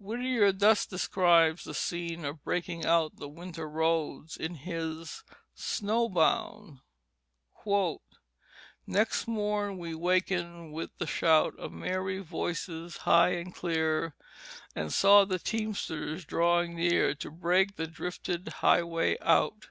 [0.00, 5.22] Whittier thus describes the scene of breaking out the winter roads in his
[5.54, 6.80] Snow Bound:
[8.84, 14.16] "Next morn we wakened with the shout Of merry voices high and clear;
[14.74, 19.68] And saw the teamsters drawing near To break the drifted highways out.